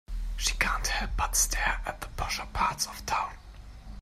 [0.35, 3.33] She can't help but to stare at the posher parts of town.